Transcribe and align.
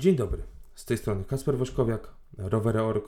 Dzień 0.00 0.16
dobry, 0.16 0.42
z 0.74 0.84
tej 0.84 0.98
strony 0.98 1.24
Kasper 1.24 1.58
Woszkowiak, 1.58 2.14
Rowery.org. 2.38 3.04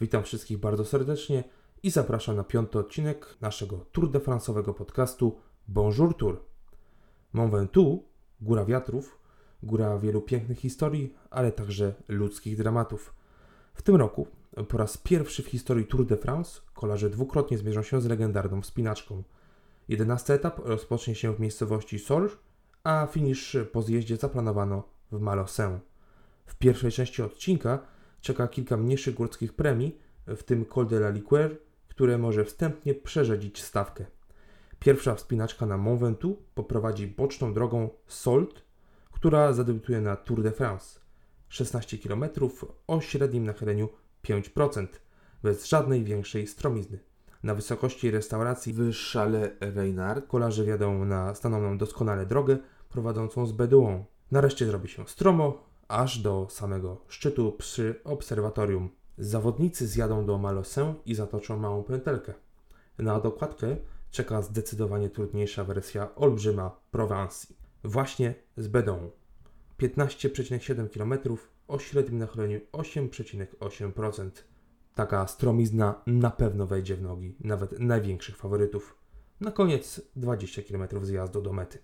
Witam 0.00 0.22
wszystkich 0.22 0.58
bardzo 0.58 0.84
serdecznie 0.84 1.44
i 1.82 1.90
zapraszam 1.90 2.36
na 2.36 2.44
piąty 2.44 2.78
odcinek 2.78 3.36
naszego 3.40 3.76
Tour 3.92 4.10
de 4.10 4.18
France'owego 4.18 4.74
podcastu 4.74 5.40
Bonjour 5.68 6.16
Tour. 6.16 6.44
Mont 7.32 7.52
Ventoux, 7.52 8.04
góra 8.40 8.64
wiatrów, 8.64 9.18
góra 9.62 9.98
wielu 9.98 10.20
pięknych 10.20 10.58
historii, 10.58 11.14
ale 11.30 11.52
także 11.52 11.94
ludzkich 12.08 12.56
dramatów. 12.56 13.14
W 13.74 13.82
tym 13.82 13.96
roku, 13.96 14.26
po 14.68 14.78
raz 14.78 14.96
pierwszy 14.98 15.42
w 15.42 15.46
historii 15.46 15.86
Tour 15.86 16.06
de 16.06 16.16
France, 16.16 16.60
kolarze 16.74 17.10
dwukrotnie 17.10 17.58
zmierzą 17.58 17.82
się 17.82 18.00
z 18.00 18.06
legendarną 18.06 18.62
wspinaczką. 18.62 19.22
Jedenasty 19.88 20.32
etap 20.32 20.58
rozpocznie 20.58 21.14
się 21.14 21.34
w 21.34 21.40
miejscowości 21.40 21.98
Sorge, 21.98 22.36
a 22.84 23.06
finisz 23.06 23.56
po 23.72 23.82
zjeździe 23.82 24.16
zaplanowano 24.16 24.82
w 25.12 25.20
Malosę. 25.20 25.80
W 26.46 26.54
pierwszej 26.54 26.92
części 26.92 27.22
odcinka 27.22 27.86
czeka 28.20 28.48
kilka 28.48 28.76
mniejszych 28.76 29.14
górskich 29.14 29.52
premii, 29.52 29.98
w 30.26 30.42
tym 30.42 30.64
Col 30.64 30.86
de 30.86 30.96
la 30.96 31.10
Liqueur, 31.10 31.58
które 31.88 32.18
może 32.18 32.44
wstępnie 32.44 32.94
przerzedzić 32.94 33.62
stawkę. 33.62 34.04
Pierwsza 34.78 35.14
wspinaczka 35.14 35.66
na 35.66 35.76
Mont 35.76 36.00
Ventoux 36.00 36.42
poprowadzi 36.54 37.06
boczną 37.06 37.54
drogą 37.54 37.90
Solt, 38.06 38.64
która 39.10 39.52
zadebiutuje 39.52 40.00
na 40.00 40.16
Tour 40.16 40.42
de 40.42 40.52
France. 40.52 41.00
16 41.48 41.98
km 41.98 42.24
o 42.86 43.00
średnim 43.00 43.44
nachyleniu 43.44 43.88
5%, 44.24 44.86
bez 45.42 45.66
żadnej 45.66 46.04
większej 46.04 46.46
stromizny. 46.46 46.98
Na 47.42 47.54
wysokości 47.54 48.10
restauracji 48.10 48.72
w 48.72 48.92
Chalet 49.12 49.56
Reynard 49.60 50.26
kolarze 50.26 50.64
wjadą 50.64 51.04
na 51.04 51.34
stanowną 51.34 51.78
doskonale 51.78 52.26
drogę 52.26 52.58
prowadzącą 52.88 53.46
z 53.46 53.52
Bedouin. 53.52 54.04
Nareszcie 54.30 54.66
zrobi 54.66 54.88
się 54.88 55.08
stromo, 55.08 55.73
aż 55.88 56.18
do 56.18 56.46
samego 56.50 57.04
szczytu 57.08 57.52
przy 57.52 58.00
obserwatorium. 58.04 58.90
Zawodnicy 59.18 59.86
zjadą 59.86 60.26
do 60.26 60.38
Malosę 60.38 60.94
i 61.06 61.14
zatoczą 61.14 61.58
małą 61.58 61.82
pętelkę. 61.82 62.34
Na 62.98 63.20
dokładkę 63.20 63.76
czeka 64.10 64.42
zdecydowanie 64.42 65.10
trudniejsza 65.10 65.64
wersja 65.64 66.14
olbrzyma 66.14 66.76
Prowansji, 66.90 67.56
właśnie 67.84 68.34
z 68.56 68.68
Bedouin. 68.68 69.10
15,7 69.80 70.88
km 70.88 71.36
o 71.68 71.78
średnim 71.78 72.18
nachyleniu 72.18 72.60
8,8%. 72.72 74.30
Taka 74.94 75.26
stromizna 75.26 76.02
na 76.06 76.30
pewno 76.30 76.66
wejdzie 76.66 76.96
w 76.96 77.02
nogi 77.02 77.36
nawet 77.40 77.80
największych 77.80 78.36
faworytów. 78.36 78.98
Na 79.40 79.50
koniec 79.50 80.00
20 80.16 80.62
km 80.62 81.04
zjazdu 81.04 81.42
do 81.42 81.52
mety. 81.52 81.78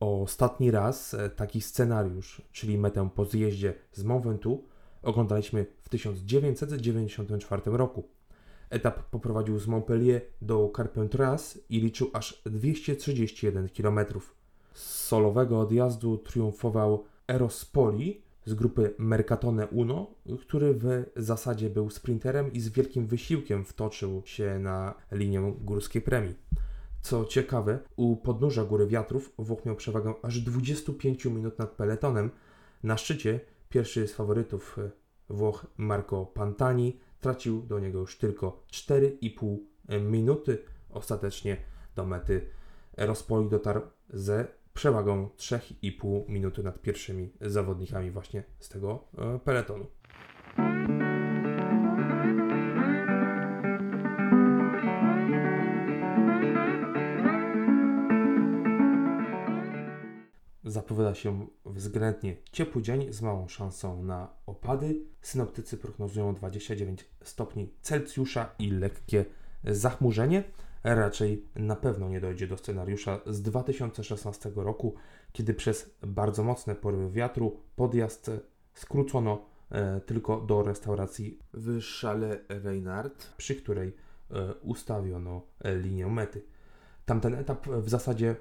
Ostatni 0.00 0.70
raz 0.70 1.14
e, 1.14 1.30
taki 1.30 1.60
scenariusz, 1.60 2.42
czyli 2.52 2.78
metę 2.78 3.08
po 3.14 3.24
zjeździe 3.24 3.74
z 3.92 4.04
Mont 4.04 4.24
Ventoux, 4.24 4.64
oglądaliśmy 5.02 5.66
w 5.82 5.88
1994 5.88 7.62
roku. 7.66 8.08
Etap 8.70 9.02
poprowadził 9.02 9.58
z 9.58 9.66
Montpellier 9.66 10.22
do 10.42 10.72
Carpentras 10.76 11.58
i 11.68 11.80
liczył 11.80 12.10
aż 12.12 12.42
231 12.46 13.68
km. 13.68 14.00
Z 14.72 14.82
solowego 14.82 15.60
odjazdu 15.60 16.18
triumfował 16.18 17.04
Eros 17.28 17.64
Poli 17.64 18.22
z 18.44 18.54
grupy 18.54 18.94
Mercatone 18.98 19.66
Uno, 19.66 20.10
który 20.40 20.74
w 20.74 21.04
zasadzie 21.16 21.70
był 21.70 21.90
sprinterem 21.90 22.52
i 22.52 22.60
z 22.60 22.68
wielkim 22.68 23.06
wysiłkiem 23.06 23.64
wtoczył 23.64 24.22
się 24.24 24.58
na 24.58 24.94
linię 25.12 25.54
górskiej 25.60 26.02
premii. 26.02 26.34
Co 27.02 27.24
ciekawe, 27.24 27.78
u 27.96 28.16
podnóża 28.16 28.64
Góry 28.64 28.86
Wiatrów 28.86 29.34
Włoch 29.38 29.64
miał 29.64 29.76
przewagę 29.76 30.14
aż 30.22 30.40
25 30.40 31.24
minut 31.24 31.58
nad 31.58 31.70
peletonem. 31.70 32.30
Na 32.82 32.96
szczycie 32.96 33.40
pierwszy 33.68 34.08
z 34.08 34.12
faworytów 34.12 34.78
e, 34.78 34.90
Włoch 35.28 35.66
Marco 35.76 36.26
Pantani 36.26 37.00
tracił 37.20 37.62
do 37.62 37.78
niego 37.78 37.98
już 37.98 38.18
tylko 38.18 38.64
4,5 38.72 39.56
minuty. 40.00 40.58
Ostatecznie 40.90 41.56
do 41.96 42.06
mety 42.06 42.46
Rospoli 42.96 43.48
dotarł 43.48 43.80
ze 44.10 44.46
przewagą 44.74 45.28
3,5 45.36 46.28
minuty 46.28 46.62
nad 46.62 46.82
pierwszymi 46.82 47.32
zawodnikami 47.40 48.10
właśnie 48.10 48.44
z 48.58 48.68
tego 48.68 49.04
e, 49.18 49.38
peletonu. 49.38 49.86
Zapowiada 60.70 61.14
się 61.14 61.46
względnie 61.66 62.36
ciepły 62.52 62.82
dzień 62.82 63.12
z 63.12 63.22
małą 63.22 63.48
szansą 63.48 64.02
na 64.02 64.28
opady. 64.46 65.00
Synoptycy 65.22 65.76
prognozują 65.76 66.34
29 66.34 67.04
stopni 67.22 67.72
Celsjusza 67.82 68.54
i 68.58 68.70
lekkie 68.70 69.24
zachmurzenie. 69.64 70.44
Raczej 70.84 71.44
na 71.54 71.76
pewno 71.76 72.08
nie 72.08 72.20
dojdzie 72.20 72.46
do 72.46 72.56
scenariusza 72.56 73.20
z 73.26 73.42
2016 73.42 74.52
roku, 74.56 74.94
kiedy 75.32 75.54
przez 75.54 75.90
bardzo 76.02 76.44
mocne 76.44 76.74
porywy 76.74 77.10
wiatru 77.10 77.56
podjazd 77.76 78.30
skrócono 78.74 79.46
e, 79.70 80.00
tylko 80.00 80.40
do 80.40 80.62
restauracji 80.62 81.38
w 81.54 81.80
Chalet 82.00 82.44
Reynard, 82.48 83.36
przy 83.36 83.54
której 83.54 83.88
e, 84.30 84.54
ustawiono 84.54 85.42
linię 85.82 86.06
mety. 86.06 86.42
Tamten 87.06 87.34
etap 87.34 87.66
w 87.68 87.88
zasadzie 87.88 88.36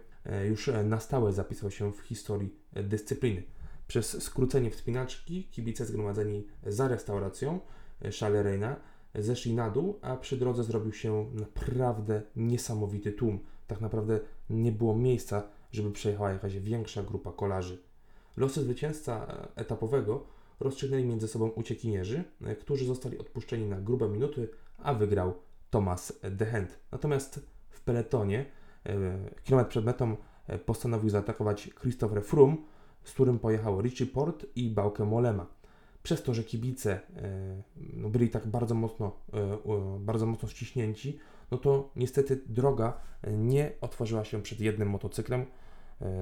już 0.49 0.69
na 0.83 0.99
stałe 0.99 1.33
zapisał 1.33 1.71
się 1.71 1.93
w 1.93 1.99
historii 1.99 2.55
dyscypliny. 2.73 3.43
Przez 3.87 4.23
skrócenie 4.23 4.71
wspinaczki 4.71 5.43
kibice 5.43 5.85
zgromadzeni 5.85 6.47
za 6.65 6.87
restauracją 6.87 7.59
Chalet 8.19 8.61
zeszli 9.15 9.53
na 9.53 9.69
dół, 9.69 9.99
a 10.01 10.17
przy 10.17 10.37
drodze 10.37 10.63
zrobił 10.63 10.93
się 10.93 11.31
naprawdę 11.33 12.21
niesamowity 12.35 13.11
tłum. 13.11 13.39
Tak 13.67 13.81
naprawdę 13.81 14.19
nie 14.49 14.71
było 14.71 14.95
miejsca, 14.95 15.43
żeby 15.71 15.91
przejechała 15.91 16.31
jakaś 16.31 16.57
większa 16.57 17.03
grupa 17.03 17.31
kolarzy. 17.31 17.83
Losy 18.37 18.61
zwycięzca 18.61 19.27
etapowego 19.55 20.27
rozstrzygnęli 20.59 21.05
między 21.05 21.27
sobą 21.27 21.47
uciekinierzy, 21.47 22.23
e, 22.41 22.55
którzy 22.55 22.85
zostali 22.85 23.17
odpuszczeni 23.17 23.65
na 23.65 23.81
grube 23.81 24.09
minuty, 24.09 24.49
a 24.77 24.93
wygrał 24.93 25.33
Thomas 25.69 26.19
Dehent. 26.31 26.79
Natomiast 26.91 27.39
w 27.69 27.81
peletonie 27.81 28.45
E, 28.45 28.58
kilometr 29.43 29.69
przed 29.69 29.85
metą 29.85 30.17
e, 30.47 30.57
postanowił 30.57 31.09
zaatakować 31.09 31.69
Christopher 31.81 32.23
Froome, 32.23 32.55
z 33.03 33.13
którym 33.13 33.39
pojechał 33.39 33.81
Richie 33.81 34.05
Port 34.05 34.45
i 34.55 34.69
Bauke 34.69 35.05
Molema. 35.05 35.45
Przez 36.03 36.23
to, 36.23 36.33
że 36.33 36.43
kibice 36.43 36.91
e, 36.91 37.61
no, 37.75 38.09
byli 38.09 38.29
tak 38.29 38.47
bardzo 38.47 38.75
mocno, 38.75 39.11
bardzo 39.99 40.25
mocno 40.25 40.49
ściśnięci, 40.49 41.19
no 41.51 41.57
to 41.57 41.91
niestety 41.95 42.41
droga 42.47 42.93
nie 43.37 43.71
otworzyła 43.81 44.23
się 44.23 44.41
przed 44.41 44.59
jednym 44.59 44.89
motocyklem. 44.89 45.45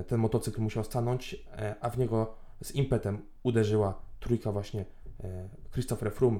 Ten 0.07 0.19
motocykl 0.19 0.61
musiał 0.61 0.83
stanąć, 0.83 1.45
a 1.81 1.89
w 1.89 1.97
niego 1.97 2.33
z 2.63 2.75
impetem 2.75 3.21
uderzyła 3.43 4.01
trójka 4.19 4.51
właśnie 4.51 4.85
Christopher 5.71 6.11
Froome, 6.11 6.39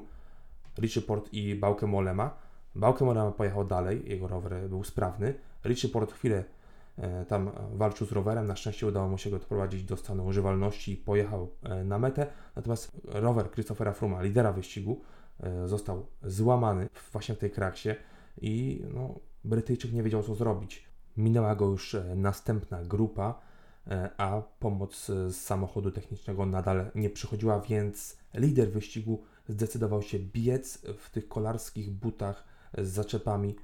Richie 0.78 1.02
Port 1.02 1.32
i 1.32 1.54
Bauke 1.54 1.86
Molema. 1.86 2.47
Bauke 2.74 3.04
Molema 3.04 3.32
pojechał 3.32 3.64
dalej, 3.64 4.02
jego 4.06 4.28
rower 4.28 4.68
był 4.68 4.84
sprawny, 4.84 5.34
Richie 5.64 5.88
Port 5.88 6.12
chwilę 6.12 6.44
e, 6.98 7.24
tam 7.24 7.50
walczył 7.72 8.06
z 8.06 8.12
rowerem. 8.12 8.46
Na 8.46 8.56
szczęście 8.56 8.86
udało 8.86 9.08
mu 9.08 9.18
się 9.18 9.30
go 9.30 9.38
doprowadzić 9.38 9.84
do 9.84 9.96
stanu 9.96 10.26
używalności 10.26 10.92
i 10.92 10.96
pojechał 10.96 11.50
e, 11.62 11.84
na 11.84 11.98
metę. 11.98 12.26
Natomiast 12.56 13.00
rower 13.04 13.50
Christophera 13.50 13.92
Fruma, 13.92 14.22
lidera 14.22 14.52
wyścigu, 14.52 15.00
e, 15.40 15.68
został 15.68 16.06
złamany 16.22 16.88
właśnie 17.12 17.34
w 17.34 17.38
tej 17.38 17.50
kraksie 17.50 17.88
i 18.40 18.82
no, 18.94 19.14
Brytyjczyk 19.44 19.92
nie 19.92 20.02
wiedział 20.02 20.22
co 20.22 20.34
zrobić. 20.34 20.88
Minęła 21.16 21.54
go 21.54 21.66
już 21.66 21.96
następna 22.16 22.84
grupa, 22.84 23.40
a 24.16 24.42
pomoc 24.58 25.06
z 25.06 25.36
samochodu 25.36 25.90
technicznego 25.90 26.46
nadal 26.46 26.90
nie 26.94 27.10
przychodziła, 27.10 27.60
więc 27.60 28.16
lider 28.34 28.70
wyścigu 28.70 29.22
zdecydował 29.48 30.02
się 30.02 30.18
biec 30.18 30.78
w 30.98 31.10
tych 31.10 31.28
kolarskich 31.28 31.90
butach 31.90 32.44
z 32.78 32.88
zaczepami 32.88 33.56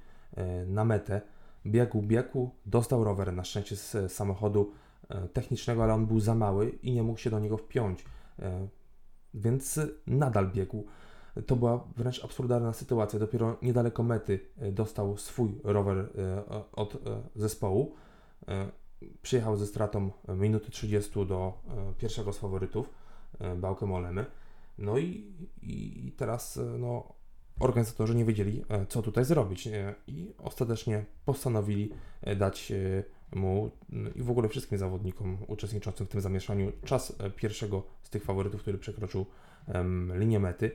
na 0.67 0.85
metę 0.85 1.21
biegł, 1.65 2.01
biegł, 2.01 2.49
dostał 2.65 3.03
rower 3.03 3.33
na 3.33 3.43
szczęście 3.43 3.75
z 3.75 4.11
samochodu 4.11 4.71
e, 5.09 5.27
technicznego, 5.27 5.83
ale 5.83 5.93
on 5.93 6.05
był 6.05 6.19
za 6.19 6.35
mały 6.35 6.69
i 6.69 6.91
nie 6.91 7.03
mógł 7.03 7.19
się 7.19 7.29
do 7.29 7.39
niego 7.39 7.57
wpiąć, 7.57 8.05
e, 8.39 8.67
więc 9.33 9.79
nadal 10.07 10.51
biegł. 10.51 10.85
To 11.45 11.55
była 11.55 11.87
wręcz 11.97 12.23
absurdalna 12.25 12.73
sytuacja. 12.73 13.19
Dopiero 13.19 13.57
niedaleko 13.61 14.03
mety 14.03 14.39
e, 14.57 14.71
dostał 14.71 15.17
swój 15.17 15.59
rower 15.63 16.09
od 16.71 16.97
zespołu. 17.35 17.95
Przyjechał 19.21 19.57
ze 19.57 19.67
stratą 19.67 20.11
minuty 20.27 20.71
30 20.71 21.25
do 21.25 21.53
pierwszego 21.97 22.33
z 22.33 22.37
faworytów, 22.37 22.89
Bałkę 23.57 23.85
Molemy. 23.85 24.25
No 24.77 24.97
i, 24.97 25.33
i 25.61 26.11
teraz 26.17 26.59
no, 26.79 27.13
organizatorzy 27.59 28.15
nie 28.15 28.25
wiedzieli, 28.25 28.65
e, 28.69 28.85
co 28.85 29.01
tutaj 29.01 29.25
zrobić 29.25 29.69
i 30.07 30.33
ostatecznie 30.37 31.05
postanowili 31.25 31.91
e, 32.21 32.35
dać 32.35 32.71
e, 32.71 33.03
mu 33.35 33.71
i 34.15 34.23
w 34.23 34.29
ogóle 34.29 34.49
wszystkim 34.49 34.77
zawodnikom 34.77 35.37
uczestniczącym 35.47 36.05
w 36.05 36.09
tym 36.09 36.21
zamieszaniu 36.21 36.71
czas 36.85 37.15
pierwszego 37.35 37.83
z 38.03 38.09
tych 38.09 38.23
faworytów, 38.23 38.61
który 38.61 38.77
przekroczył 38.77 39.25
linię 40.13 40.39
mety. 40.39 40.71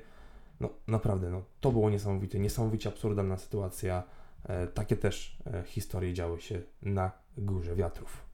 No 0.61 0.69
naprawdę, 0.87 1.31
no, 1.31 1.43
to 1.61 1.73
było 1.73 1.91
niesamowite, 1.91 2.39
niesamowicie 2.39 2.89
absurdalna 2.89 3.37
sytuacja. 3.37 4.03
Takie 4.75 4.97
też 4.97 5.39
historie 5.65 6.15
działy 6.15 6.41
się 6.41 6.63
na 6.83 7.11
Górze 7.39 7.77
Wiatrów. 7.77 8.30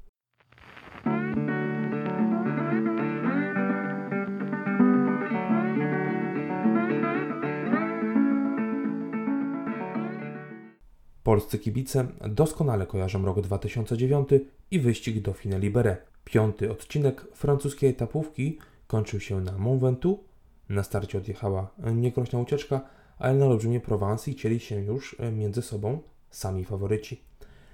Polscy 11.26 11.58
kibice 11.58 12.06
doskonale 12.28 12.87
kojarzą 12.87 13.25
rok 13.25 13.40
2009 13.40 14.28
i 14.70 14.81
wyścig 14.81 15.23
Dauphine 15.23 15.58
Libere. 15.58 15.96
Piąty 16.25 16.70
odcinek 16.70 17.26
francuskiej 17.34 17.90
etapówki 17.90 18.58
kończył 18.87 19.20
się 19.20 19.40
na 19.40 19.58
Mont 19.58 19.81
Ventoux. 19.81 20.25
Na 20.69 20.82
starcie 20.82 21.19
odjechała 21.19 21.70
niegroźna 21.94 22.38
ucieczka, 22.38 22.81
ale 23.19 23.34
na 23.34 23.46
olbrzymie 23.46 23.81
Provence 23.81 24.31
i 24.31 24.34
cieli 24.34 24.61
się 24.61 24.81
już 24.81 25.17
między 25.32 25.62
sobą 25.62 26.00
sami 26.31 26.64
faworyci. 26.64 27.20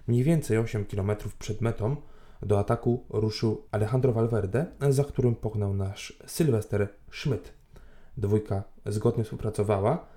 Mniej 0.06 0.25
więcej 0.25 0.58
8 0.58 0.84
km 0.84 1.10
przed 1.38 1.60
metą 1.60 1.96
do 2.43 2.58
ataku 2.58 3.05
ruszył 3.10 3.62
Alejandro 3.70 4.12
Valverde, 4.12 4.66
za 4.90 5.05
którym 5.05 5.34
pognał 5.34 5.75
nasz 5.75 6.19
Sylwester 6.26 6.88
Schmidt. 7.10 7.52
Dwójka 8.16 8.62
zgodnie 8.87 9.25
współpracowała, 9.25 10.11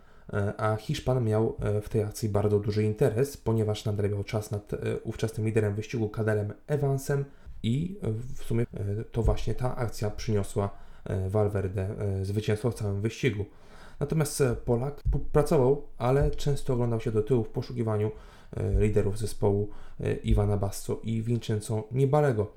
a 0.57 0.75
Hiszpan 0.75 1.23
miał 1.23 1.55
e, 1.59 1.81
w 1.81 1.89
tej 1.89 2.03
akcji 2.03 2.29
bardzo 2.29 2.59
duży 2.59 2.83
interes, 2.83 3.37
ponieważ 3.37 3.85
nadrabiał 3.85 4.23
czas 4.23 4.51
nad 4.51 4.73
e, 4.73 4.77
ówczesnym 5.03 5.45
liderem 5.45 5.75
wyścigu 5.75 6.09
Kadelem 6.09 6.53
Evansem 6.67 7.25
i 7.63 7.99
w 8.35 8.43
sumie 8.43 8.65
to 9.11 9.23
właśnie 9.23 9.55
ta 9.55 9.75
akcja 9.75 10.09
przyniosła 10.09 10.69
Valverde 11.27 11.95
zwycięstwo 12.21 12.71
w 12.71 12.75
całym 12.75 13.01
wyścigu. 13.01 13.45
Natomiast 13.99 14.43
Polak 14.65 15.01
pracował, 15.31 15.87
ale 15.97 16.31
często 16.31 16.73
oglądał 16.73 16.99
się 16.99 17.11
do 17.11 17.23
tyłu 17.23 17.43
w 17.43 17.49
poszukiwaniu 17.49 18.11
liderów 18.79 19.19
zespołu 19.19 19.69
Iwana 20.23 20.57
Basso 20.57 20.99
i 21.03 21.21
Vincenzo 21.21 21.87
Nibalego. 21.91 22.51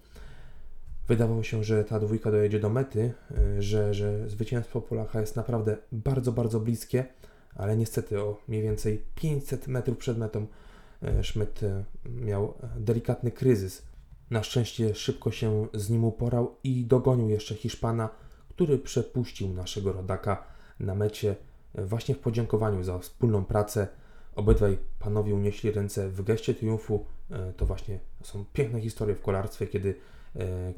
Wydawało 1.09 1.43
się, 1.43 1.64
że 1.64 1.85
ta 1.85 2.00
dwójka 2.00 2.31
dojedzie 2.31 2.61
do 2.61 2.69
mety, 2.69 3.12
że, 3.59 3.94
że 3.94 4.29
zwycięstwo 4.29 4.81
Polaka 4.81 5.21
jest 5.21 5.37
naprawdę 5.37 5.76
bardzo, 5.93 6.32
bardzo 6.32 6.61
bliskie 6.61 7.05
ale 7.59 7.77
niestety 7.77 8.23
o 8.23 8.37
mniej 8.49 8.63
więcej 8.63 9.05
500 9.15 9.67
metrów 9.67 9.99
przed 9.99 10.19
metą 10.19 10.47
e, 11.03 11.25
Schmidt 11.25 11.63
e, 11.63 11.85
miał 12.09 12.55
delikatny 12.77 13.31
kryzys. 13.31 13.83
Na 14.31 14.43
szczęście 14.43 14.95
szybko 14.95 15.31
się 15.31 15.67
z 15.75 15.91
nim 15.91 16.05
uporał 16.05 16.55
i 16.65 16.85
dogonił 16.85 17.29
jeszcze 17.29 17.55
Hiszpana, 17.55 18.09
który 18.49 18.79
przepuścił 18.79 19.49
naszego 19.49 19.93
rodaka 19.93 20.45
na 20.81 20.95
mecie 20.95 21.37
e, 21.75 21.85
właśnie 21.85 22.15
w 22.15 22.19
podziękowaniu 22.19 22.83
za 22.83 22.99
wspólną 22.99 23.45
pracę. 23.45 23.89
Obydwaj 24.35 24.79
panowie 24.99 25.35
unieśli 25.35 25.71
ręce 25.71 26.09
w 26.09 26.23
geście 26.23 26.55
triumfu. 26.55 27.05
To 27.57 27.67
właśnie 27.67 27.99
są 28.23 28.45
piękne 28.53 28.81
historie 28.81 29.15
w 29.15 29.23
kolarstwie, 29.23 29.67
kiedy 29.67 29.95
E, 29.95 30.18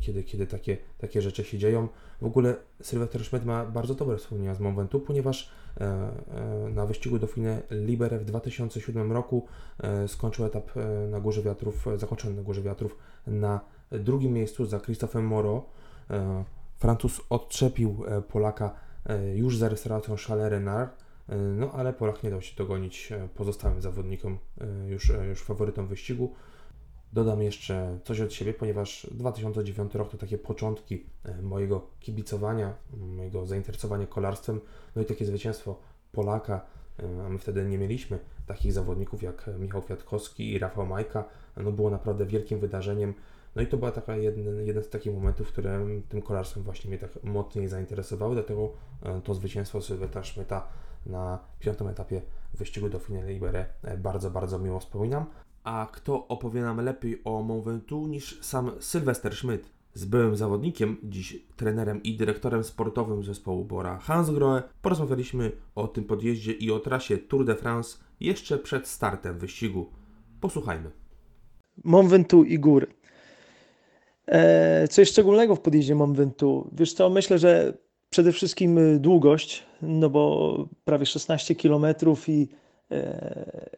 kiedy, 0.01 0.23
kiedy 0.23 0.47
takie, 0.47 0.77
takie 0.99 1.23
rzeczy 1.23 1.45
się 1.45 1.59
dzieją. 1.59 1.89
W 2.21 2.27
ogóle 2.27 2.57
Sylwester 2.83 3.25
Schmidt 3.25 3.45
ma 3.45 3.65
bardzo 3.65 3.95
dobre 3.95 4.17
wspomnienia 4.17 4.55
z 4.55 4.61
Momentu, 4.61 5.01
ponieważ 5.01 5.51
e, 5.81 5.85
e, 5.85 6.71
na 6.71 6.87
wyścigu 6.87 7.19
Dauphine 7.19 7.63
Libere 7.71 8.19
w 8.19 8.25
2007 8.25 9.13
roku 9.13 9.47
skończył 10.07 10.45
etap 10.45 10.71
na 11.11 11.21
Górze 11.21 11.43
Wiatrów, 11.43 11.87
zakończony 11.97 12.37
na 12.37 12.43
Górze 12.43 12.63
Wiatrów 12.63 12.97
na 13.27 13.61
drugim 13.91 14.33
miejscu 14.33 14.67
za 14.67 14.81
Christophem 14.81 15.27
Moreau. 15.27 15.63
Francuz 16.79 17.21
odczepił 17.31 18.05
Polaka 18.29 18.75
już 19.35 19.57
za 19.57 19.69
restauracją 19.69 20.17
Chalet 20.17 20.51
Renard, 20.51 20.97
no 21.57 21.73
ale 21.73 21.93
Polak 21.93 22.23
nie 22.23 22.31
dał 22.31 22.43
się 22.43 22.57
dogonić 22.57 23.13
pozostałym 23.35 23.81
zawodnikom, 23.81 24.39
już, 24.87 25.13
już 25.29 25.43
faworytom 25.43 25.87
wyścigu. 25.87 26.35
Dodam 27.13 27.43
jeszcze 27.43 27.99
coś 28.05 28.21
od 28.21 28.33
siebie, 28.33 28.55
ponieważ 28.55 29.07
2009 29.11 29.95
rok 29.95 30.11
to 30.11 30.19
takie 30.19 30.39
początki 30.39 31.07
e, 31.25 31.43
mojego 31.43 31.87
kibicowania, 32.01 32.75
mojego 32.97 33.47
zainteresowania 33.47 34.07
kolarstwem, 34.07 34.61
no 34.97 35.03
i 35.03 35.05
takie 35.05 35.25
zwycięstwo 35.25 35.81
Polaka, 36.13 36.61
e, 36.99 37.27
a 37.27 37.29
my 37.29 37.39
wtedy 37.39 37.65
nie 37.65 37.79
mieliśmy 37.79 38.19
takich 38.47 38.73
zawodników 38.73 39.23
jak 39.23 39.51
Michał 39.59 39.83
Kwiatkowski 39.83 40.53
i 40.53 40.59
Rafał 40.59 40.87
Majka, 40.87 41.25
no 41.57 41.73
było 41.73 41.91
naprawdę 41.91 42.27
wielkim 42.27 42.61
wydarzeniem. 42.61 43.15
No 43.57 43.63
i 43.63 43.67
to 43.67 43.77
była 43.77 43.93
taka 43.93 44.17
jeden, 44.17 44.67
jeden 44.67 44.85
z 44.85 44.89
takich 44.89 45.15
momentów, 45.15 45.49
które 45.49 45.87
tym 46.09 46.23
kolarstwem 46.23 46.63
właśnie 46.63 46.89
mnie 46.89 46.99
tak 46.99 47.11
mocniej 47.25 47.69
zainteresowały, 47.69 48.35
dlatego 48.35 48.73
e, 49.03 49.21
to 49.21 49.35
zwycięstwo 49.35 49.81
Sylweta 49.81 50.25
Szmyta 50.25 50.69
na 51.07 51.39
piątym 51.59 51.89
etapie 51.89 52.23
wyścigu 52.55 52.89
do 52.89 52.99
Finale 52.99 53.33
Libere 53.33 53.67
bardzo, 53.99 54.31
bardzo 54.31 54.59
miło 54.59 54.81
wspominam. 54.81 55.27
A 55.65 55.89
kto 55.93 56.29
opowie 56.29 56.63
nam 56.63 56.81
lepiej 56.81 57.21
o 57.25 57.43
Mont 57.43 57.65
Ventoux 57.65 58.09
niż 58.09 58.39
sam 58.43 58.71
Sylwester 58.81 59.37
Schmidt? 59.37 59.71
Z 59.95 60.05
byłym 60.05 60.37
zawodnikiem, 60.37 60.97
dziś 61.03 61.43
trenerem 61.57 62.03
i 62.03 62.17
dyrektorem 62.17 62.65
sportowym 62.65 63.25
zespołu 63.25 63.65
Bora 63.65 63.99
Hansgrohe 63.99 64.63
porozmawialiśmy 64.83 65.53
o 65.75 65.89
tym 65.89 66.05
podjeździe 66.05 66.53
i 66.53 66.71
o 66.71 66.79
trasie 66.79 67.19
Tour 67.19 67.45
de 67.45 67.55
France 67.55 67.99
jeszcze 68.21 68.59
przed 68.59 68.89
startem 68.89 69.39
wyścigu. 69.39 69.87
Posłuchajmy. 70.41 70.91
Mont 71.85 72.11
Ventoux 72.11 72.49
i 72.49 72.59
góry. 72.59 72.87
E, 74.27 74.89
co 74.89 75.01
jest 75.01 75.13
szczególnego 75.13 75.57
w 75.57 75.61
podjeździe 75.61 75.95
Mont 75.95 76.17
Ventoux? 76.17 76.71
Wiesz 76.73 76.93
co, 76.93 77.11
myślę, 77.11 77.39
że 77.39 77.79
przede 78.11 78.33
wszystkim 78.33 79.01
długość, 79.01 79.67
no 79.83 80.11
bo 80.11 80.69
prawie 80.85 81.07
16 81.07 81.55
km 81.55 81.87
i 82.29 82.49
e, 82.91 83.71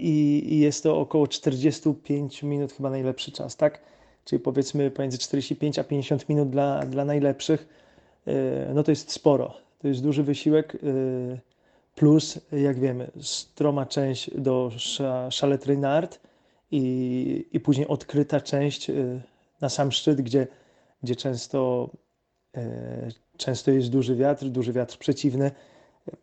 i, 0.00 0.58
jest 0.60 0.82
to 0.82 0.98
około 0.98 1.28
45 1.28 2.42
minut 2.42 2.72
chyba 2.72 2.90
najlepszy 2.90 3.32
czas, 3.32 3.56
tak? 3.56 3.80
Czyli 4.24 4.40
powiedzmy 4.40 4.90
pomiędzy 4.90 5.18
45 5.18 5.78
a 5.78 5.84
50 5.84 6.28
minut 6.28 6.50
dla, 6.50 6.86
dla 6.86 7.04
najlepszych, 7.04 7.68
e, 8.26 8.74
no 8.74 8.82
to 8.82 8.92
jest 8.92 9.12
sporo. 9.12 9.54
To 9.78 9.88
jest 9.88 10.02
duży 10.02 10.22
wysiłek, 10.22 10.74
e, 10.74 10.78
plus 11.94 12.40
jak 12.52 12.80
wiemy, 12.80 13.10
stroma 13.20 13.86
część 13.86 14.30
do 14.34 14.70
Chalet 15.40 16.20
i, 16.70 17.46
i 17.52 17.60
później 17.60 17.88
odkryta 17.88 18.40
część 18.40 18.90
e, 18.90 18.94
na 19.60 19.68
sam 19.68 19.92
szczyt, 19.92 20.20
gdzie, 20.20 20.46
gdzie 21.02 21.16
często, 21.16 21.90
często 23.36 23.70
jest 23.70 23.90
duży 23.90 24.16
wiatr, 24.16 24.46
duży 24.46 24.72
wiatr 24.72 24.98
przeciwny. 24.98 25.50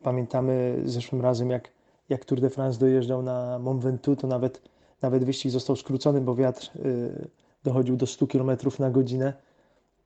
Pamiętamy 0.04 0.82
zeszłym 0.86 1.22
razem, 1.22 1.50
jak 1.50 1.70
jak 2.10 2.26
Tour 2.26 2.42
de 2.42 2.50
France 2.50 2.80
dojeżdżał 2.80 3.22
na 3.22 3.60
Mont 3.60 3.84
Ventoux, 3.84 4.22
to 4.22 4.28
nawet, 4.28 4.62
nawet 5.02 5.24
wyścig 5.24 5.52
został 5.52 5.76
skrócony, 5.76 6.22
bo 6.22 6.36
wiatr 6.36 6.72
y, 6.86 7.30
dochodził 7.64 7.98
do 7.98 8.08
100 8.08 8.28
km 8.28 8.52
na 8.80 8.90
godzinę. 8.90 9.34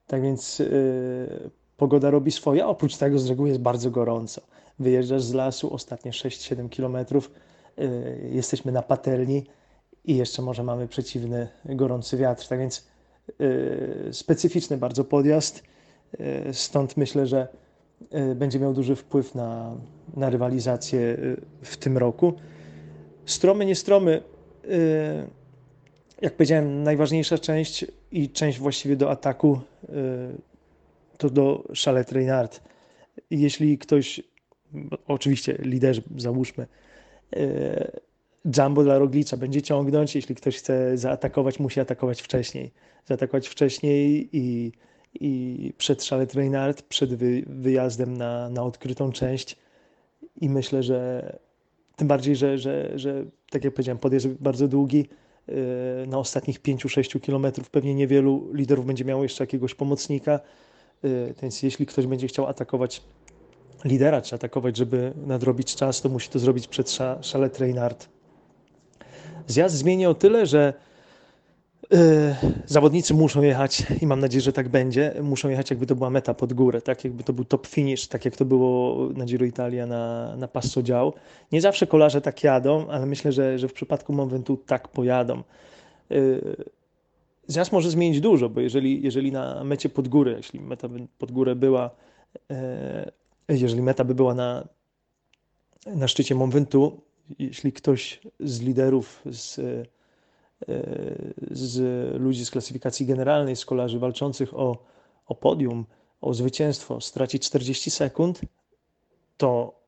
Tak 0.07 0.21
więc 0.21 0.59
y, 0.59 1.49
pogoda 1.77 2.09
robi 2.09 2.31
swoje, 2.31 2.67
oprócz 2.67 2.97
tego 2.97 3.19
z 3.19 3.29
reguły 3.29 3.49
jest 3.49 3.61
bardzo 3.61 3.91
gorąco. 3.91 4.41
Wyjeżdżasz 4.79 5.23
z 5.23 5.33
lasu, 5.33 5.73
ostatnie 5.73 6.11
6-7 6.11 6.69
km, 6.69 7.05
y, 7.79 8.29
jesteśmy 8.31 8.71
na 8.71 8.81
patelni 8.81 9.45
i 10.05 10.17
jeszcze 10.17 10.41
może 10.41 10.63
mamy 10.63 10.87
przeciwny, 10.87 11.47
gorący 11.65 12.17
wiatr. 12.17 12.47
Tak 12.47 12.59
więc 12.59 12.91
specyficzny 14.11 14.77
bardzo 14.77 15.03
podjazd, 15.03 15.63
stąd 16.51 16.97
myślę, 16.97 17.27
że 17.27 17.47
będzie 18.35 18.59
miał 18.59 18.73
duży 18.73 18.95
wpływ 18.95 19.35
na, 19.35 19.75
na 20.17 20.29
rywalizację 20.29 20.99
y, 20.99 21.41
w 21.61 21.77
tym 21.77 21.97
roku. 21.97 22.33
Stromy, 23.25 23.65
nie 23.65 23.75
stromy, 23.75 24.21
y, 24.65 24.69
jak 26.21 26.35
powiedziałem, 26.35 26.83
najważniejsza 26.83 27.37
część 27.37 27.85
i 28.11 28.29
część 28.29 28.59
właściwie 28.59 28.95
do 28.95 29.11
ataku 29.11 29.59
to 31.17 31.29
do 31.29 31.63
Chalet 31.85 32.11
Reynard. 32.11 32.61
Jeśli 33.31 33.77
ktoś, 33.77 34.21
oczywiście 35.07 35.57
liderzy, 35.59 36.01
załóżmy, 36.17 36.67
Jumbo 38.57 38.83
dla 38.83 38.97
Roglicza 38.97 39.37
będzie 39.37 39.61
ciągnąć, 39.61 40.15
jeśli 40.15 40.35
ktoś 40.35 40.57
chce 40.57 40.97
zaatakować, 40.97 41.59
musi 41.59 41.79
atakować 41.79 42.21
wcześniej. 42.21 42.71
Zaatakować 43.05 43.47
wcześniej 43.47 44.29
i 44.33 44.71
i 45.19 45.73
przed 45.77 46.03
Chalet 46.03 46.33
Reynard, 46.33 46.81
przed 46.81 47.15
wy, 47.15 47.43
wyjazdem 47.47 48.17
na, 48.17 48.49
na 48.49 48.63
odkrytą 48.63 49.11
część 49.11 49.57
i 50.41 50.49
myślę, 50.49 50.83
że 50.83 51.39
tym 51.95 52.07
bardziej, 52.07 52.35
że, 52.35 52.57
że, 52.57 52.91
że 52.95 53.25
tak 53.49 53.63
jak 53.63 53.73
powiedziałem, 53.73 53.97
podjazd 53.97 54.27
bardzo 54.27 54.67
długi, 54.67 55.07
yy, 55.47 55.55
na 56.07 56.17
ostatnich 56.17 56.61
5-6 56.61 57.19
kilometrów 57.19 57.69
pewnie 57.69 57.95
niewielu 57.95 58.49
liderów 58.53 58.85
będzie 58.85 59.05
miało 59.05 59.23
jeszcze 59.23 59.43
jakiegoś 59.43 59.75
pomocnika, 59.75 60.39
yy, 61.03 61.33
więc 61.41 61.63
jeśli 61.63 61.85
ktoś 61.85 62.07
będzie 62.07 62.27
chciał 62.27 62.47
atakować 62.47 63.01
lidera, 63.85 64.21
czy 64.21 64.35
atakować, 64.35 64.77
żeby 64.77 65.13
nadrobić 65.25 65.75
czas, 65.75 66.01
to 66.01 66.09
musi 66.09 66.29
to 66.29 66.39
zrobić 66.39 66.67
przed 66.67 66.97
Chalet 67.31 67.59
Reynard. 67.59 68.09
Zjazd 69.47 69.75
zmieni 69.75 70.05
o 70.05 70.13
tyle, 70.13 70.45
że 70.45 70.73
zawodnicy 72.65 73.13
muszą 73.13 73.41
jechać 73.41 73.83
i 74.01 74.07
mam 74.07 74.19
nadzieję, 74.19 74.41
że 74.41 74.53
tak 74.53 74.69
będzie. 74.69 75.13
Muszą 75.21 75.49
jechać, 75.49 75.69
jakby 75.69 75.85
to 75.85 75.95
była 75.95 76.09
meta 76.09 76.33
pod 76.33 76.53
górę, 76.53 76.81
tak 76.81 77.03
jakby 77.03 77.23
to 77.23 77.33
był 77.33 77.45
top 77.45 77.67
finish, 77.67 78.07
tak 78.07 78.25
jak 78.25 78.35
to 78.35 78.45
było 78.45 78.97
na 79.13 79.25
Giro 79.25 79.45
Italia 79.45 79.85
na, 79.85 80.35
na 80.35 80.47
Passo 80.47 80.83
Dział. 80.83 81.13
Nie 81.51 81.61
zawsze 81.61 81.87
kolarze 81.87 82.21
tak 82.21 82.43
jadą, 82.43 82.87
ale 82.87 83.05
myślę, 83.05 83.31
że, 83.31 83.59
że 83.59 83.67
w 83.67 83.73
przypadku 83.73 84.13
Momentu 84.13 84.57
tak 84.57 84.87
pojadą. 84.87 85.43
E, 86.11 86.15
zjazd 87.47 87.71
może 87.71 87.89
zmienić 87.89 88.21
dużo, 88.21 88.49
bo 88.49 88.61
jeżeli, 88.61 89.03
jeżeli 89.03 89.31
na 89.31 89.63
mecie 89.63 89.89
pod 89.89 90.07
górę, 90.07 90.33
jeśli 90.37 90.59
meta 90.59 90.89
by 90.89 91.07
pod 91.17 91.31
górę 91.31 91.55
była, 91.55 91.89
e, 92.51 93.11
jeżeli 93.49 93.81
meta 93.81 94.03
by 94.03 94.15
była 94.15 94.33
na, 94.33 94.67
na 95.85 96.07
szczycie 96.07 96.35
Mont 96.35 96.53
Ventoux, 96.53 97.01
jeśli 97.39 97.73
ktoś 97.73 98.21
z 98.39 98.61
liderów, 98.61 99.21
z, 99.25 99.59
z 101.51 101.79
ludzi 102.21 102.45
z 102.45 102.51
klasyfikacji 102.51 103.05
generalnej, 103.05 103.55
z 103.55 103.65
kolarzy 103.65 103.99
walczących 103.99 104.53
o, 104.53 104.77
o 105.25 105.35
podium, 105.35 105.85
o 106.21 106.33
zwycięstwo, 106.33 107.01
straci 107.01 107.39
40 107.39 107.91
sekund, 107.91 108.41
to 109.37 109.81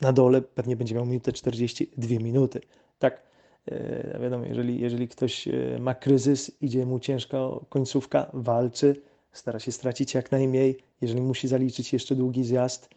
na 0.00 0.12
dole 0.12 0.42
pewnie 0.42 0.76
będzie 0.76 0.94
miał 0.94 1.06
minutę 1.06 1.32
42 1.32 2.08
minuty. 2.08 2.60
Tak, 2.98 3.22
e, 3.66 4.18
wiadomo, 4.20 4.44
jeżeli, 4.44 4.80
jeżeli 4.80 5.08
ktoś 5.08 5.48
e, 5.48 5.52
ma 5.80 5.94
kryzys, 5.94 6.62
idzie 6.62 6.86
mu 6.86 7.00
ciężka 7.00 7.38
końcówka, 7.68 8.30
walczy, 8.32 9.02
stara 9.32 9.58
się 9.58 9.72
stracić 9.72 10.14
jak 10.14 10.32
najmniej. 10.32 10.78
Jeżeli 11.00 11.20
musi 11.20 11.48
zaliczyć 11.48 11.92
jeszcze 11.92 12.14
długi 12.14 12.44
zjazd, 12.44 12.88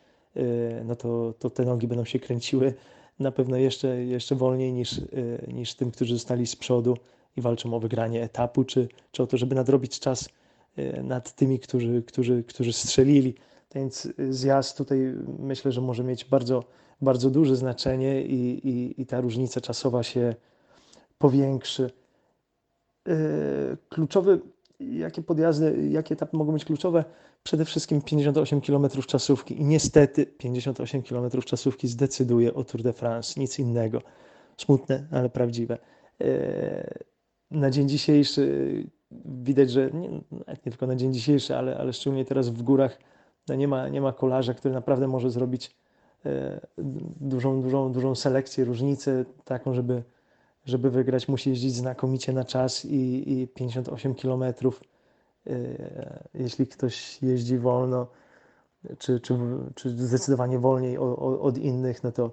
no 0.86 0.96
to, 0.96 1.34
to 1.40 1.50
te 1.50 1.66
nogi 1.66 1.88
będą 1.88 2.06
się 2.06 2.20
kręciły 2.20 2.74
na 3.20 3.32
pewno 3.32 3.58
jeszcze, 3.58 4.06
jeszcze 4.06 4.36
wolniej 4.36 4.74
niż, 4.74 4.98
y, 4.98 5.04
niż 5.54 5.76
tym, 5.76 5.92
którzy 5.92 6.14
zostali 6.14 6.48
z 6.48 6.56
przodu 6.56 6.98
i 7.38 7.42
walczą 7.42 7.74
o 7.74 7.80
wygranie 7.80 8.24
etapu, 8.24 8.64
czy, 8.64 8.88
czy 9.12 9.24
o 9.24 9.28
to, 9.28 9.38
żeby 9.38 9.56
nadrobić 9.56 10.00
czas 10.00 10.30
y, 10.80 11.04
nad 11.04 11.36
tymi, 11.36 11.60
którzy, 11.60 12.04
którzy, 12.04 12.44
którzy 12.44 12.74
strzelili. 12.74 13.36
Więc 13.76 14.08
zjazd 14.30 14.78
tutaj 14.78 15.00
myślę, 15.40 15.72
że 15.72 15.82
może 15.82 16.04
mieć 16.04 16.26
bardzo, 16.26 16.64
bardzo 17.02 17.30
duże 17.30 17.56
znaczenie 17.56 18.22
i, 18.22 18.68
i, 18.70 19.02
i 19.02 19.06
ta 19.06 19.22
różnica 19.22 19.62
czasowa 19.62 20.04
się 20.04 20.36
powiększy. 21.18 21.92
Y, 23.08 23.78
kluczowy, 23.90 24.40
jakie 24.80 25.22
podjazdy, 25.22 25.90
jakie 25.90 26.14
etapy 26.14 26.38
mogą 26.38 26.54
być 26.54 26.66
kluczowe? 26.66 27.04
przede 27.44 27.66
wszystkim 27.66 28.02
58 28.02 28.62
km 28.62 28.88
czasówki 29.08 29.62
i 29.62 29.64
niestety 29.64 30.26
58 30.26 31.04
km 31.04 31.30
czasówki 31.46 31.88
zdecyduje 31.88 32.54
o 32.54 32.64
Tour 32.64 32.84
de 32.84 32.94
France, 32.94 33.40
nic 33.40 33.60
innego. 33.60 34.02
Smutne, 34.58 35.08
ale 35.12 35.30
prawdziwe. 35.30 35.78
E, 36.22 37.00
na 37.52 37.70
dzień 37.70 37.90
dzisiejszy 37.90 38.84
widać, 39.26 39.72
że 39.72 39.92
nie, 39.94 40.10
nie 40.66 40.72
tylko 40.72 40.88
na 40.88 40.96
dzień 40.96 41.14
dzisiejszy, 41.14 41.56
ale, 41.56 41.78
ale 41.78 41.94
szczególnie 41.94 42.26
teraz 42.26 42.50
w 42.50 42.64
górach 42.64 43.00
no 43.48 43.56
nie, 43.56 43.68
ma, 43.68 43.90
nie 43.90 44.02
ma 44.02 44.14
kolarza, 44.14 44.54
który 44.54 44.74
naprawdę 44.74 45.08
może 45.08 45.32
zrobić 45.32 45.76
e, 46.26 46.60
dużą, 47.22 47.62
dużą, 47.62 47.92
dużą 47.92 48.16
selekcję, 48.16 48.66
różnicę 48.66 49.26
taką, 49.46 49.74
żeby, 49.74 50.04
żeby 50.70 50.92
wygrać. 50.92 51.28
Musi 51.28 51.50
jeździć 51.50 51.76
znakomicie 51.76 52.34
na 52.34 52.46
czas 52.46 52.86
i, 52.86 53.32
i 53.42 53.48
58 53.48 54.16
kilometrów 54.16 54.82
E, 55.48 56.24
jeśli 56.34 56.68
ktoś 56.68 57.22
jeździ 57.22 57.58
wolno, 57.58 58.08
czy, 58.98 59.20
czy, 59.20 59.38
czy 59.76 59.90
zdecydowanie 59.90 60.60
wolniej 60.60 60.98
od 60.98 61.58
innych, 61.58 62.04
no 62.04 62.12
to, 62.12 62.32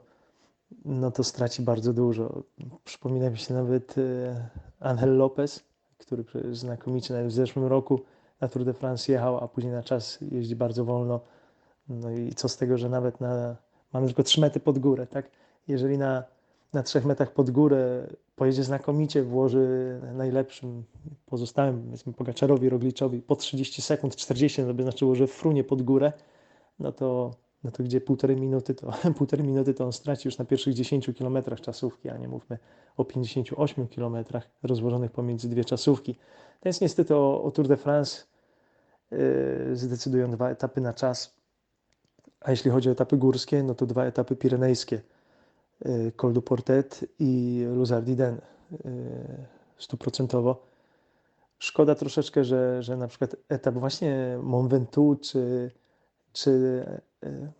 no 0.84 1.10
to 1.10 1.24
straci 1.24 1.62
bardzo 1.62 1.92
dużo. 1.92 2.42
Przypomina 2.84 3.30
mi 3.30 3.38
się 3.38 3.54
nawet 3.54 3.98
e, 3.98 4.48
Angel 4.80 5.16
Lopez, 5.16 5.64
który 5.98 6.24
znakomicie 6.52 7.14
nawet 7.14 7.28
w 7.28 7.34
zeszłym 7.34 7.66
roku 7.66 8.00
na 8.40 8.48
Tour 8.48 8.64
de 8.64 8.72
France 8.72 9.12
jechał, 9.12 9.38
a 9.44 9.48
później 9.48 9.72
na 9.72 9.82
czas 9.82 10.18
jeździ 10.20 10.56
bardzo 10.56 10.84
wolno. 10.84 11.20
No 11.88 12.10
i 12.10 12.32
co 12.32 12.48
z 12.48 12.56
tego, 12.56 12.78
że 12.78 12.88
nawet 12.88 13.20
na, 13.20 13.56
mamy 13.92 14.06
tylko 14.06 14.22
3 14.22 14.40
metry 14.40 14.60
pod 14.60 14.78
górę, 14.78 15.06
tak? 15.06 15.30
Jeżeli 15.68 15.98
na 15.98 16.24
na 16.72 16.82
trzech 16.82 17.04
metrach 17.04 17.32
pod 17.32 17.50
górę 17.50 18.06
pojedzie 18.36 18.64
znakomicie, 18.64 19.22
włoży 19.22 20.00
najlepszym 20.14 20.84
pozostałym, 21.26 21.82
powiedzmy 21.82 22.12
Pogaczarowi, 22.12 22.68
Rogliczowi 22.68 23.22
po 23.22 23.36
30 23.36 23.82
sekund, 23.82 24.16
40, 24.16 24.62
no 24.62 24.74
by 24.74 24.82
znaczyło, 24.82 25.14
że 25.14 25.26
frunie 25.26 25.64
pod 25.64 25.82
górę, 25.82 26.12
no 26.78 26.92
to, 26.92 27.30
no 27.64 27.70
to 27.70 27.82
gdzie 27.82 28.00
półtorej 28.00 28.36
minuty, 28.36 28.74
to 28.74 28.92
półtorej 29.18 29.46
minuty 29.46 29.74
to 29.74 29.84
on 29.84 29.92
straci 29.92 30.28
już 30.28 30.38
na 30.38 30.44
pierwszych 30.44 30.74
10 30.74 31.10
kilometrach 31.14 31.60
czasówki, 31.60 32.08
a 32.08 32.16
nie 32.16 32.28
mówmy 32.28 32.58
o 32.96 33.04
58 33.04 33.88
kilometrach 33.88 34.50
rozłożonych 34.62 35.10
pomiędzy 35.10 35.48
dwie 35.48 35.64
czasówki. 35.64 36.16
Więc 36.64 36.80
niestety 36.80 37.16
o, 37.16 37.42
o 37.42 37.50
Tour 37.50 37.68
de 37.68 37.76
France 37.76 38.24
yy, 39.10 39.76
zdecydują 39.76 40.30
dwa 40.30 40.50
etapy 40.50 40.80
na 40.80 40.92
czas, 40.94 41.36
a 42.40 42.50
jeśli 42.50 42.70
chodzi 42.70 42.88
o 42.88 42.92
etapy 42.92 43.16
górskie, 43.16 43.62
no 43.62 43.74
to 43.74 43.86
dwa 43.86 44.04
etapy 44.04 44.36
pirenejskie– 44.36 45.00
Col 46.16 46.32
du 46.32 46.42
Portet 46.42 47.04
i 47.18 47.64
Luzardiden 47.74 48.34
y, 48.34 48.78
stuprocentowo. 49.78 50.66
Szkoda 51.58 51.94
troszeczkę, 51.94 52.44
że, 52.44 52.82
że 52.82 52.96
na 52.96 53.08
przykład 53.08 53.36
etap 53.48 53.74
właśnie 53.74 54.38
Mont 54.42 54.70
Ventoux 54.70 55.20
czy, 55.30 55.70
czy 56.32 56.50
y, 57.24 57.52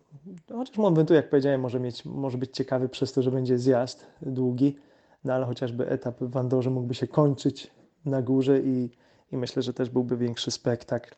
chociaż 0.53 0.77
Mont 0.77 0.97
Ventoux, 0.97 1.15
jak 1.15 1.29
powiedziałem, 1.29 1.61
może, 1.61 1.79
mieć, 1.79 2.05
może 2.05 2.37
być 2.37 2.55
ciekawy 2.55 2.89
przez 2.89 3.13
to, 3.13 3.21
że 3.21 3.31
będzie 3.31 3.57
zjazd 3.57 4.05
długi, 4.21 4.75
no 5.23 5.33
ale 5.33 5.45
chociażby 5.45 5.89
etap 5.89 6.19
w 6.19 6.37
Andorze 6.37 6.69
mógłby 6.69 6.93
się 6.93 7.07
kończyć 7.07 7.71
na 8.05 8.21
górze 8.21 8.59
i, 8.59 8.89
i 9.31 9.37
myślę, 9.37 9.61
że 9.61 9.73
też 9.73 9.89
byłby 9.89 10.17
większy 10.17 10.51
spektakl. 10.51 11.15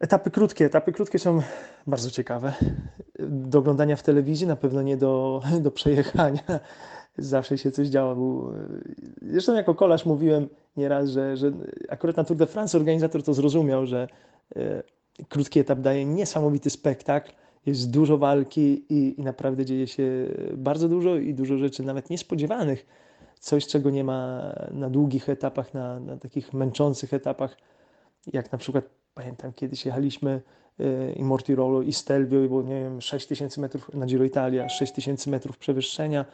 Etapy 0.00 0.30
krótkie. 0.30 0.64
Etapy 0.64 0.92
krótkie 0.92 1.18
są 1.18 1.42
bardzo 1.86 2.10
ciekawe. 2.10 2.52
Do 3.18 3.58
oglądania 3.58 3.96
w 3.96 4.02
telewizji, 4.02 4.46
na 4.46 4.56
pewno 4.56 4.82
nie 4.82 4.96
do, 4.96 5.42
do 5.64 5.70
przejechania. 5.70 6.60
Zawsze 7.18 7.58
się 7.58 7.70
coś 7.70 7.88
działo. 7.88 8.52
Zresztą 9.22 9.54
jako 9.54 9.74
kolarz 9.74 10.06
mówiłem 10.06 10.48
nieraz, 10.76 11.08
że, 11.08 11.36
że 11.36 11.52
akurat 11.88 12.16
na 12.16 12.24
Tour 12.24 12.36
de 12.36 12.46
France 12.46 12.78
organizator 12.78 13.22
to 13.22 13.34
zrozumiał, 13.34 13.86
że 13.86 14.08
e, 14.56 14.82
krótki 15.28 15.60
etap 15.60 15.80
daje 15.80 16.04
niesamowity 16.04 16.70
spektakl. 16.70 17.32
Jest 17.66 17.90
dużo 17.90 18.18
walki 18.18 18.84
i, 18.88 19.20
i 19.20 19.22
naprawdę 19.22 19.64
dzieje 19.64 19.86
się 19.86 20.28
bardzo 20.56 20.88
dużo 20.88 21.16
i 21.16 21.34
dużo 21.34 21.58
rzeczy 21.58 21.82
nawet 21.82 22.10
niespodziewanych. 22.10 22.86
Coś, 23.40 23.66
czego 23.66 23.90
nie 23.90 24.04
ma 24.04 24.52
na 24.70 24.90
długich 24.90 25.28
etapach, 25.28 25.74
na, 25.74 26.00
na 26.00 26.16
takich 26.16 26.52
męczących 26.52 27.14
etapach, 27.14 27.56
jak 28.32 28.52
na 28.52 28.58
przykład 28.58 28.84
Pamiętam, 29.14 29.52
kiedyś 29.52 29.86
jechaliśmy 29.86 30.42
y, 30.80 31.12
i 31.16 31.24
Mortirolo 31.24 31.82
i 31.82 31.92
Stelvio 31.92 32.44
i 32.44 32.48
było, 32.48 32.62
nie 32.62 32.80
wiem, 32.80 33.00
6000 33.00 33.60
metrów 33.60 33.94
na 33.94 34.06
Giro 34.06 34.24
Italia, 34.24 34.68
6000 34.68 35.30
metrów 35.30 35.58
przewyższenia, 35.58 36.24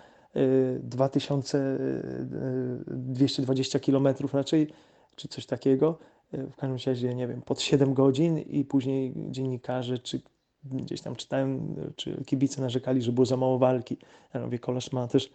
2220 0.81 3.79
y, 3.79 3.81
y, 3.81 3.83
kilometrów 3.85 4.35
raczej, 4.35 4.69
czy 5.17 5.29
coś 5.29 5.47
takiego. 5.47 5.99
W 6.33 6.57
każdym 6.57 6.93
razie, 6.93 7.15
nie 7.15 7.27
wiem, 7.27 7.43
pod 7.43 7.61
7 7.61 7.95
godzin 7.95 8.39
i 8.39 8.65
później 8.65 9.13
dziennikarze, 9.31 9.99
czy 9.99 10.21
gdzieś 10.65 11.01
tam 11.01 11.17
czytałem, 11.17 11.77
czy 11.97 12.25
kibice 12.25 12.63
narzekali, 12.63 13.03
że 13.03 13.13
było 13.13 13.27
za 13.27 13.37
mało 13.37 13.59
walki. 13.59 13.97
Ja 14.35 14.41
mówię, 14.41 14.59
kolarz 14.59 14.93
ma 14.93 15.09
też 15.09 15.33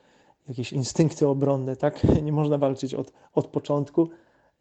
jakieś 0.48 0.74
instynkty 0.74 1.28
obronne, 1.28 1.76
tak? 1.76 2.04
Nie 2.24 2.32
można 2.32 2.58
walczyć 2.58 2.94
od, 2.94 3.14
od 3.34 3.48
początku 3.48 4.10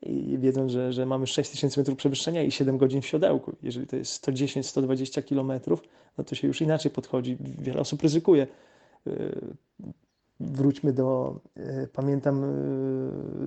i 0.02 0.38
wiedząc, 0.38 0.72
że, 0.72 0.92
że 0.92 1.06
mamy 1.06 1.26
6000 1.26 1.80
metrów 1.80 1.98
przewyższenia 1.98 2.42
i 2.42 2.50
7 2.50 2.78
godzin 2.78 3.02
w 3.02 3.06
siodełku. 3.06 3.56
Jeżeli 3.62 3.86
to 3.86 3.96
jest 3.96 4.26
110-120 4.26 5.24
kilometrów, 5.24 5.82
no 6.18 6.24
to 6.24 6.34
się 6.34 6.48
już 6.48 6.60
inaczej 6.60 6.90
podchodzi. 6.90 7.36
Wiele 7.58 7.80
osób 7.80 8.02
ryzykuje. 8.02 8.46
Y, 9.06 9.40
wróćmy 10.40 10.92
do, 10.92 11.40
y, 11.58 11.88
pamiętam 11.92 12.44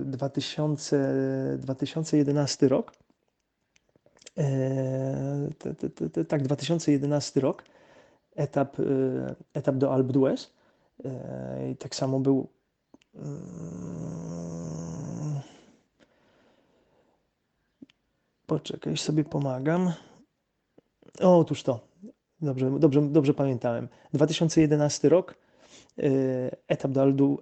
2000, 0.04 0.96
y, 1.54 1.58
2011 1.58 2.68
rok. 2.68 2.92
Tak, 6.28 6.42
2011 6.42 7.40
rok, 7.40 7.64
etap, 8.36 8.76
etap 9.54 9.76
do 9.76 9.92
Alpe 9.92 10.12
d'Huez. 10.12 10.50
I 11.72 11.76
tak 11.76 11.94
samo 11.94 12.20
był 12.20 12.48
Poczekaj, 18.54 18.96
sobie 18.96 19.24
pomagam. 19.24 19.92
O, 21.20 21.38
otóż 21.38 21.62
to. 21.62 21.80
Dobrze, 22.40 22.78
dobrze, 22.78 23.02
dobrze 23.02 23.34
pamiętałem. 23.34 23.88
2011 24.12 25.08
rok, 25.08 25.34
e, 25.98 26.02
etap 26.68 26.90
do 26.90 27.38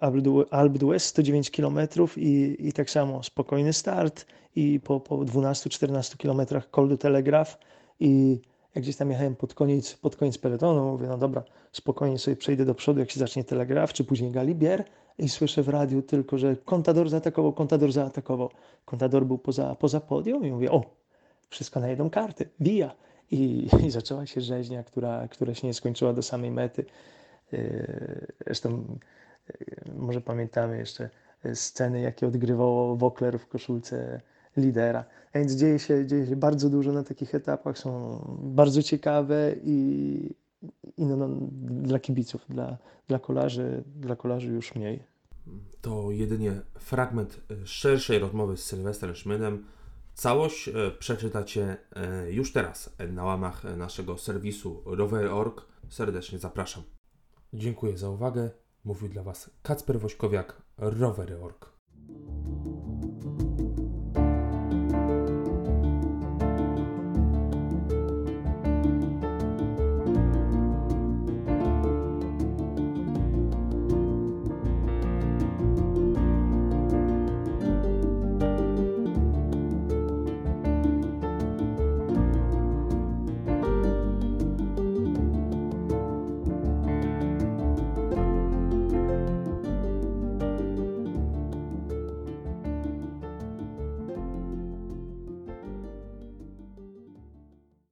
Alpe 0.50 0.78
d'Huez, 0.78 1.04
109 1.04 1.50
km 1.50 1.78
i, 2.16 2.56
i 2.58 2.72
tak 2.72 2.90
samo 2.90 3.22
spokojny 3.22 3.72
start 3.72 4.26
i 4.56 4.80
po, 4.80 5.00
po 5.00 5.16
12-14 5.18 6.16
km 6.16 6.62
Col 6.70 6.88
du 6.88 6.96
Telegraph 6.96 7.58
i 8.00 8.40
jak 8.74 8.84
gdzieś 8.84 8.96
tam 8.96 9.10
jechałem 9.10 9.36
pod 9.36 9.54
koniec, 9.54 9.94
pod 9.94 10.16
koniec 10.16 10.38
peletonu, 10.38 10.92
mówię, 10.92 11.06
no 11.06 11.18
dobra, 11.18 11.42
spokojnie 11.72 12.18
sobie 12.18 12.36
przejdę 12.36 12.64
do 12.64 12.74
przodu, 12.74 13.00
jak 13.00 13.10
się 13.10 13.20
zacznie 13.20 13.44
Telegraf, 13.44 13.92
czy 13.92 14.04
później 14.04 14.30
Galibier 14.30 14.84
i 15.18 15.28
słyszę 15.28 15.62
w 15.62 15.68
radiu 15.68 16.02
tylko, 16.02 16.38
że 16.38 16.56
kontador 16.56 17.08
zaatakował, 17.08 17.52
kontador 17.52 17.92
zaatakował. 17.92 18.50
Kontador 18.84 19.26
był 19.26 19.38
poza, 19.38 19.74
poza 19.74 20.00
podium 20.00 20.46
i 20.46 20.50
mówię, 20.50 20.70
o, 20.70 21.01
wszystko 21.52 21.80
na 21.80 21.88
jedną 21.88 22.10
kartę, 22.10 22.44
bija. 22.60 22.94
I, 23.30 23.68
I 23.86 23.90
zaczęła 23.90 24.26
się 24.26 24.40
rzeźnia, 24.40 24.82
która, 24.82 25.28
która 25.28 25.54
się 25.54 25.66
nie 25.66 25.74
skończyła 25.74 26.12
do 26.12 26.22
samej 26.22 26.50
mety. 26.50 26.84
Yy, 27.52 28.26
Zresztą 28.44 28.98
yy, 29.48 29.94
może 29.96 30.20
pamiętamy 30.20 30.78
jeszcze 30.78 31.10
sceny, 31.54 32.00
jakie 32.00 32.26
odgrywał 32.26 32.96
Wokler 32.96 33.38
w 33.38 33.46
koszulce 33.46 34.20
lidera. 34.56 35.04
A 35.32 35.38
więc 35.38 35.52
dzieje 35.52 35.78
się, 35.78 36.06
dzieje 36.06 36.26
się 36.26 36.36
bardzo 36.36 36.70
dużo 36.70 36.92
na 36.92 37.02
takich 37.02 37.34
etapach, 37.34 37.78
są 37.78 38.20
bardzo 38.42 38.82
ciekawe 38.82 39.54
i, 39.64 40.34
i 40.96 41.06
no, 41.06 41.16
no, 41.16 41.28
dla 41.60 41.98
kibiców, 41.98 42.44
dla, 42.48 42.78
dla, 43.08 43.18
kolarzy, 43.18 43.84
dla 43.96 44.16
kolarzy 44.16 44.48
już 44.52 44.74
mniej. 44.74 45.02
To 45.80 46.10
jedynie 46.10 46.52
fragment 46.78 47.40
szerszej 47.64 48.18
rozmowy 48.18 48.56
z 48.56 48.64
Sylwestrem 48.64 49.14
Szmydem. 49.14 49.64
Całość 50.14 50.68
e, 50.68 50.90
przeczytacie 50.98 51.76
e, 51.96 52.32
już 52.32 52.52
teraz 52.52 52.96
na 53.12 53.24
łamach 53.24 53.64
naszego 53.76 54.18
serwisu 54.18 54.82
rower.org. 54.86 55.66
Serdecznie 55.88 56.38
zapraszam. 56.38 56.82
Dziękuję 57.52 57.98
za 57.98 58.10
uwagę. 58.10 58.50
Mówił 58.84 59.08
dla 59.08 59.22
Was 59.22 59.50
Kacper 59.62 60.00
Wośkowiak, 60.00 60.62
rowery.org. 60.76 61.72